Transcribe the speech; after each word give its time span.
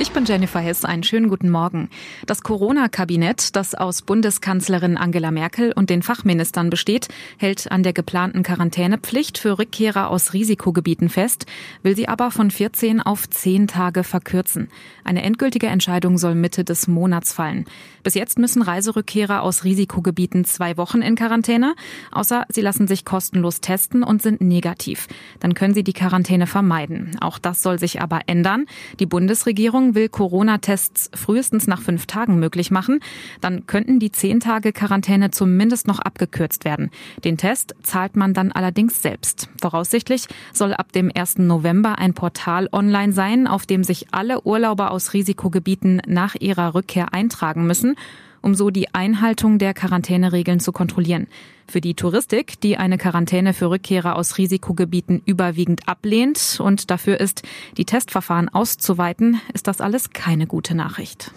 Ich 0.00 0.12
bin 0.12 0.24
Jennifer 0.24 0.60
Hess. 0.60 0.84
Einen 0.84 1.02
schönen 1.02 1.28
guten 1.28 1.50
Morgen. 1.50 1.90
Das 2.24 2.42
Corona-Kabinett, 2.42 3.56
das 3.56 3.74
aus 3.74 4.02
Bundeskanzlerin 4.02 4.96
Angela 4.96 5.32
Merkel 5.32 5.72
und 5.72 5.90
den 5.90 6.02
Fachministern 6.02 6.70
besteht, 6.70 7.08
hält 7.36 7.72
an 7.72 7.82
der 7.82 7.92
geplanten 7.92 8.44
Quarantänepflicht 8.44 9.38
für 9.38 9.58
Rückkehrer 9.58 10.08
aus 10.08 10.34
Risikogebieten 10.34 11.08
fest, 11.08 11.46
will 11.82 11.96
sie 11.96 12.06
aber 12.06 12.30
von 12.30 12.52
14 12.52 13.00
auf 13.00 13.28
10 13.28 13.66
Tage 13.66 14.04
verkürzen. 14.04 14.68
Eine 15.02 15.24
endgültige 15.24 15.66
Entscheidung 15.66 16.16
soll 16.16 16.36
Mitte 16.36 16.62
des 16.62 16.86
Monats 16.86 17.32
fallen. 17.32 17.64
Bis 18.04 18.14
jetzt 18.14 18.38
müssen 18.38 18.62
Reiserückkehrer 18.62 19.42
aus 19.42 19.64
Risikogebieten 19.64 20.44
zwei 20.44 20.76
Wochen 20.76 21.02
in 21.02 21.16
Quarantäne, 21.16 21.74
außer 22.12 22.44
sie 22.50 22.60
lassen 22.60 22.86
sich 22.86 23.04
kostenlos 23.04 23.60
testen 23.60 24.04
und 24.04 24.22
sind 24.22 24.40
negativ. 24.42 25.08
Dann 25.40 25.54
können 25.54 25.74
sie 25.74 25.82
die 25.82 25.92
Quarantäne 25.92 26.46
vermeiden. 26.46 27.16
Auch 27.20 27.38
das 27.38 27.62
soll 27.62 27.80
sich 27.80 28.00
aber 28.00 28.20
ändern. 28.26 28.66
Die 29.00 29.06
Bundesregierung 29.06 29.87
Regierung 29.88 29.94
will 29.94 30.08
Corona-Tests 30.08 31.10
frühestens 31.14 31.66
nach 31.66 31.80
fünf 31.80 32.06
Tagen 32.06 32.38
möglich 32.38 32.70
machen. 32.70 33.00
Dann 33.40 33.66
könnten 33.66 33.98
die 33.98 34.12
zehn 34.12 34.40
Tage 34.40 34.72
Quarantäne 34.72 35.30
zumindest 35.30 35.86
noch 35.86 35.98
abgekürzt 35.98 36.64
werden. 36.64 36.90
Den 37.24 37.36
Test 37.36 37.74
zahlt 37.82 38.16
man 38.16 38.34
dann 38.34 38.52
allerdings 38.52 39.02
selbst. 39.02 39.48
Voraussichtlich 39.60 40.26
soll 40.52 40.74
ab 40.74 40.92
dem 40.92 41.10
1. 41.14 41.38
November 41.38 41.98
ein 41.98 42.14
Portal 42.14 42.68
online 42.72 43.12
sein, 43.12 43.46
auf 43.46 43.66
dem 43.66 43.84
sich 43.84 44.06
alle 44.12 44.42
Urlauber 44.42 44.90
aus 44.90 45.14
Risikogebieten 45.14 46.02
nach 46.06 46.34
ihrer 46.34 46.74
Rückkehr 46.74 47.14
eintragen 47.14 47.66
müssen 47.66 47.96
um 48.42 48.54
so 48.54 48.70
die 48.70 48.94
Einhaltung 48.94 49.58
der 49.58 49.74
Quarantäneregeln 49.74 50.60
zu 50.60 50.72
kontrollieren. 50.72 51.26
Für 51.68 51.80
die 51.80 51.94
Touristik, 51.94 52.60
die 52.60 52.76
eine 52.76 52.96
Quarantäne 52.96 53.52
für 53.52 53.70
Rückkehrer 53.70 54.16
aus 54.16 54.38
Risikogebieten 54.38 55.22
überwiegend 55.26 55.88
ablehnt 55.88 56.58
und 56.62 56.90
dafür 56.90 57.20
ist, 57.20 57.42
die 57.76 57.84
Testverfahren 57.84 58.48
auszuweiten, 58.48 59.40
ist 59.52 59.66
das 59.66 59.80
alles 59.80 60.10
keine 60.10 60.46
gute 60.46 60.74
Nachricht. 60.74 61.32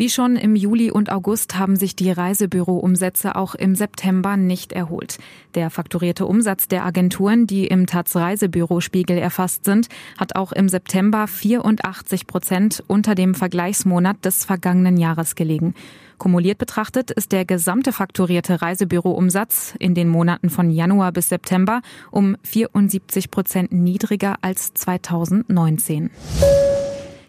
Wie 0.00 0.08
schon 0.08 0.36
im 0.36 0.56
Juli 0.56 0.90
und 0.90 1.12
August 1.12 1.58
haben 1.58 1.76
sich 1.76 1.94
die 1.94 2.10
Reisebüroumsätze 2.10 3.36
auch 3.36 3.54
im 3.54 3.74
September 3.74 4.38
nicht 4.38 4.72
erholt. 4.72 5.18
Der 5.54 5.68
fakturierte 5.68 6.24
Umsatz 6.24 6.68
der 6.68 6.86
Agenturen, 6.86 7.46
die 7.46 7.66
im 7.66 7.84
Taz 7.86 8.16
Reisebürospiegel 8.16 9.18
erfasst 9.18 9.66
sind, 9.66 9.88
hat 10.16 10.36
auch 10.36 10.52
im 10.52 10.70
September 10.70 11.26
84 11.26 12.26
Prozent 12.26 12.82
unter 12.86 13.14
dem 13.14 13.34
Vergleichsmonat 13.34 14.24
des 14.24 14.46
vergangenen 14.46 14.96
Jahres 14.96 15.34
gelegen. 15.34 15.74
Kumuliert 16.16 16.56
betrachtet 16.56 17.10
ist 17.10 17.30
der 17.30 17.44
gesamte 17.44 17.92
fakturierte 17.92 18.62
Reisebüroumsatz 18.62 19.74
in 19.78 19.94
den 19.94 20.08
Monaten 20.08 20.48
von 20.48 20.70
Januar 20.70 21.12
bis 21.12 21.28
September 21.28 21.82
um 22.10 22.38
74 22.42 23.30
Prozent 23.30 23.70
niedriger 23.70 24.36
als 24.40 24.72
2019. 24.72 26.08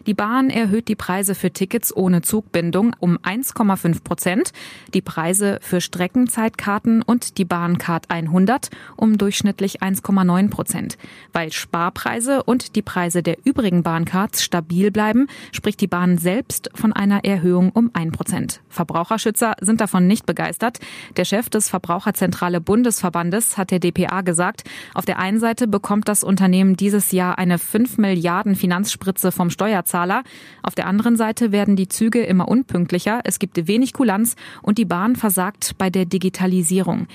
Die 0.06 0.14
Bahn 0.14 0.50
erhöht 0.50 0.88
die 0.88 0.96
Preise 0.96 1.36
für 1.36 1.52
Tickets 1.52 1.96
ohne 1.96 2.22
Zugbindung 2.22 2.96
um 2.98 3.18
1,5 3.18 4.02
Prozent, 4.02 4.52
die 4.94 5.00
Preise 5.00 5.60
für 5.62 5.80
Streckenzeitkarten 5.80 7.02
und 7.02 7.38
die 7.38 7.44
Bahncard 7.44 8.10
100 8.10 8.70
um 8.96 9.16
durchschnittlich 9.16 9.80
1,9 9.80 10.50
Prozent. 10.50 10.98
Weil 11.32 11.52
Sparpreise 11.52 12.42
und 12.42 12.74
die 12.74 12.82
Preise 12.82 13.22
der 13.22 13.36
übrigen 13.44 13.84
Bahncards 13.84 14.42
stabil 14.42 14.90
bleiben, 14.90 15.28
spricht 15.52 15.80
die 15.80 15.86
Bahn 15.86 16.18
selbst 16.18 16.70
von 16.74 16.92
einer 16.92 17.24
Erhöhung 17.24 17.70
um 17.70 17.90
1 17.92 18.16
Prozent. 18.16 18.60
Verbraucherschützer 18.68 19.54
sind 19.60 19.80
davon 19.80 20.08
nicht 20.08 20.26
begeistert. 20.26 20.80
Der 21.16 21.24
Chef 21.24 21.48
des 21.48 21.68
Verbraucherzentrale 21.68 22.60
Bundesverbandes 22.60 23.56
hat 23.56 23.70
der 23.70 23.78
DPA 23.78 24.22
gesagt, 24.22 24.64
auf 24.94 25.04
der 25.04 25.20
einen 25.20 25.38
Seite 25.38 25.68
bekommt 25.68 26.08
das 26.08 26.24
Unternehmen 26.24 26.74
dieses 26.76 27.12
Jahr 27.12 27.38
eine 27.38 27.60
5 27.60 27.98
Milliarden 27.98 28.56
Finanzspritze 28.56 29.30
vom 29.30 29.48
Steuerzahler 29.48 29.91
Steuerzahler. 29.92 30.22
Auf 30.62 30.74
der 30.74 30.86
anderen 30.86 31.16
Seite 31.16 31.52
werden 31.52 31.76
die 31.76 31.88
Züge 31.88 32.22
immer 32.22 32.48
unpünktlicher, 32.48 33.20
es 33.24 33.38
gibt 33.38 33.66
wenig 33.68 33.92
Kulanz 33.92 34.36
und 34.62 34.78
die 34.78 34.84
Bahn 34.84 35.16
versagt 35.16 35.72
bei 35.78 35.90
der 35.90 36.06
Digitalisierung. 36.06 37.06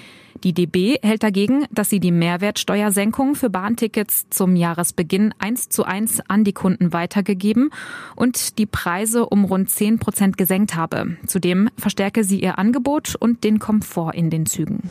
Die 0.44 0.54
DB 0.54 0.98
hält 1.02 1.24
dagegen, 1.24 1.66
dass 1.72 1.90
sie 1.90 2.00
die 2.00 2.12
Mehrwertsteuersenkung 2.12 3.34
für 3.34 3.50
Bahntickets 3.50 4.28
zum 4.30 4.56
Jahresbeginn 4.56 5.34
eins 5.40 5.70
zu 5.70 5.84
eins 5.84 6.22
an 6.28 6.44
die 6.44 6.54
Kunden 6.54 6.94
weitergegeben 6.94 7.72
und 8.16 8.60
die 8.60 8.68
Preise 8.68 9.26
um 9.26 9.46
rund 9.46 9.72
zehn 9.72 9.98
Prozent 9.98 10.38
gesenkt 10.38 10.76
habe. 10.76 11.18
Zudem 11.26 11.70
verstärke 11.76 12.24
sie 12.24 12.40
ihr 12.40 12.60
Angebot 12.60 13.16
und 13.16 13.44
den 13.44 13.58
Komfort 13.58 14.14
in 14.14 14.30
den 14.30 14.46
Zügen. 14.46 14.84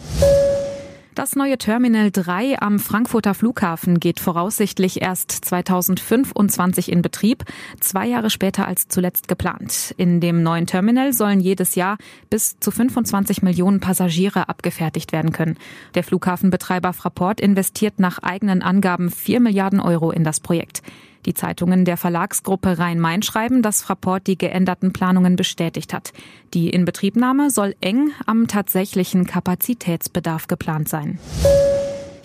Das 1.16 1.34
neue 1.34 1.56
Terminal 1.56 2.10
3 2.10 2.60
am 2.60 2.78
Frankfurter 2.78 3.32
Flughafen 3.32 4.00
geht 4.00 4.21
voraussichtlich 4.21 5.00
erst 5.00 5.31
2025 5.31 6.93
in 6.93 7.00
Betrieb, 7.00 7.44
zwei 7.81 8.06
Jahre 8.06 8.28
später 8.28 8.69
als 8.69 8.88
zuletzt 8.88 9.27
geplant. 9.27 9.94
In 9.97 10.21
dem 10.21 10.43
neuen 10.43 10.66
Terminal 10.66 11.15
sollen 11.15 11.41
jedes 11.41 11.75
Jahr 11.75 11.97
bis 12.28 12.60
zu 12.60 12.71
25 12.71 13.41
Millionen 13.41 13.81
Passagiere 13.81 14.50
abgefertigt 14.50 15.12
werden 15.12 15.32
können. 15.32 15.56
Der 15.94 16.04
Flughafenbetreiber 16.04 16.93
Fraport 16.93 17.41
investiert 17.41 17.98
nach 17.98 18.19
eigenen 18.19 18.60
Angaben 18.60 19.10
4 19.10 19.41
Milliarden 19.41 19.81
Euro 19.81 20.10
in 20.10 20.22
das 20.22 20.41
Projekt. 20.41 20.83
Die 21.27 21.35
Zeitungen 21.35 21.85
der 21.85 21.97
Verlagsgruppe 21.97 22.79
Rhein-Main 22.79 23.23
schreiben, 23.23 23.61
dass 23.61 23.83
Fraport 23.83 24.27
die 24.27 24.39
geänderten 24.39 24.93
Planungen 24.93 25.37
bestätigt 25.37 25.93
hat. 25.93 26.13
Die 26.55 26.71
Inbetriebnahme 26.71 27.51
soll 27.51 27.75
eng 27.81 28.13
am 28.25 28.47
tatsächlichen 28.47 29.27
Kapazitätsbedarf 29.27 30.47
geplant 30.47 30.89
sein. 30.89 31.19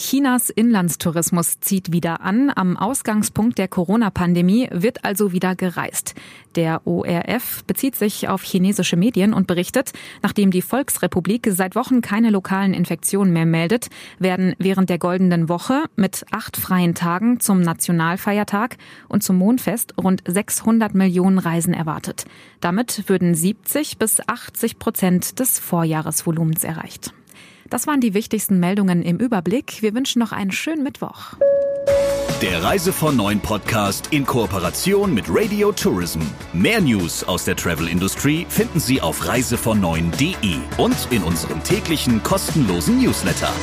Chinas 0.02 0.50
Inlandstourismus 0.50 1.60
zieht 1.60 1.92
wieder 1.92 2.22
an. 2.22 2.52
Am 2.54 2.76
Ausgangspunkt 2.76 3.60
der 3.60 3.68
Corona-Pandemie 3.68 4.68
wird 4.72 5.06
also 5.06 5.32
wieder 5.32 5.56
gereist. 5.56 6.16
Der 6.56 6.82
ORF 6.88 7.64
bezieht 7.66 7.96
sich 7.96 8.28
auf 8.28 8.42
chinesische 8.42 8.98
Medien 8.98 9.32
und 9.32 9.46
berichtet, 9.46 9.92
nachdem 10.24 10.50
die 10.50 10.64
Volksrepublik 10.64 11.48
seit 11.52 11.76
Wochen 11.76 12.02
keine 12.02 12.32
lokalen 12.32 12.74
Infektionen 12.74 13.32
mehr 13.32 13.46
meldet, 13.46 13.90
werden 14.18 14.56
während 14.58 14.90
der 14.90 14.98
goldenen 14.98 15.50
Woche 15.50 15.84
mit 15.96 16.26
acht 16.32 16.58
freien 16.58 16.96
Tagen 16.96 17.40
zum 17.40 17.62
Nationalfeiertag 17.62 18.78
und 19.08 19.22
zum 19.22 19.38
Mondfest 19.38 19.94
rund 20.00 20.24
600 20.26 20.96
Millionen 20.96 21.38
Reisen 21.38 21.76
erwartet. 21.76 22.26
Damit 22.60 23.04
würden 23.08 23.36
70 23.36 24.00
bis 24.00 24.20
80 24.28 24.80
Prozent 24.80 25.40
des 25.40 25.60
Vorjahresvolumens 25.60 26.64
erreicht. 26.64 27.14
Das 27.72 27.88
waren 27.88 28.02
die 28.02 28.14
wichtigsten 28.14 28.59
Meldungen 28.59 29.02
im 29.02 29.18
Überblick. 29.18 29.82
Wir 29.82 29.96
wünschen 29.96 30.20
noch 30.20 30.34
einen 30.34 30.52
schönen 30.52 30.84
Mittwoch. 30.84 31.36
Der 32.42 32.62
Reise 32.62 32.92
von 32.92 33.16
Neuen 33.16 33.40
Podcast 33.40 34.09
in 34.12 34.26
Kooperation 34.26 35.14
mit 35.14 35.26
Radio 35.30 35.72
Tourism. 35.72 36.20
Mehr 36.52 36.82
News 36.82 37.24
aus 37.24 37.46
der 37.46 37.56
Travel 37.56 37.88
Industry 37.88 38.46
finden 38.50 38.82
Sie 38.82 39.00
auf 39.00 39.26
reisevon 39.26 39.80
und 40.78 41.08
in 41.12 41.24
unserem 41.24 41.64
täglichen 41.64 42.22
kostenlosen 42.24 43.02
Newsletter. 43.02 43.54